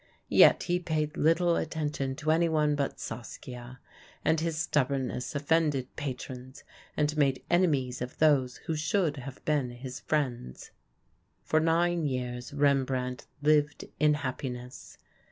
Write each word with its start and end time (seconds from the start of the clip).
Yet 0.31 0.63
he 0.63 0.79
paid 0.79 1.15
little 1.15 1.55
attention 1.57 2.15
to 2.15 2.31
anyone 2.31 2.73
but 2.73 2.99
Saskia; 2.99 3.79
and 4.25 4.39
his 4.39 4.57
stubbornness 4.57 5.35
offended 5.35 5.95
patrons 5.95 6.63
and 6.97 7.15
made 7.15 7.43
enemies 7.51 8.01
of 8.01 8.17
those 8.17 8.57
who 8.65 8.75
should 8.75 9.17
have 9.17 9.45
been 9.45 9.69
his 9.69 9.99
friends. 9.99 10.71
For 11.43 11.59
nine 11.59 12.07
years 12.07 12.51
Rembrandt 12.51 13.27
lived 13.43 13.85
in 13.99 14.15
happiness. 14.15 14.97